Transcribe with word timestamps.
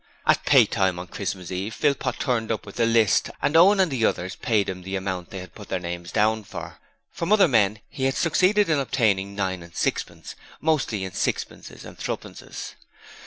At 0.25 0.43
pay 0.45 0.65
time 0.65 0.97
on 0.97 1.05
Christmas 1.05 1.51
Eve 1.51 1.75
Philpot 1.75 2.17
turned 2.19 2.51
up 2.51 2.65
with 2.65 2.77
the 2.77 2.87
list 2.87 3.29
and 3.39 3.55
Owen 3.55 3.79
and 3.79 3.91
the 3.91 4.03
others 4.03 4.35
paid 4.35 4.67
him 4.67 4.81
the 4.81 4.95
amounts 4.95 5.29
they 5.29 5.37
had 5.37 5.53
put 5.53 5.69
their 5.69 5.79
names 5.79 6.11
down 6.11 6.43
for. 6.43 6.79
From 7.11 7.31
other 7.31 7.47
men 7.47 7.81
he 7.87 8.05
had 8.05 8.15
succeeded 8.15 8.67
in 8.67 8.79
obtaining 8.79 9.35
nine 9.35 9.61
and 9.61 9.75
sixpence, 9.75 10.33
mostly 10.59 11.03
in 11.03 11.11
sixpences 11.13 11.85
and 11.85 11.99
threepences. 11.99 12.73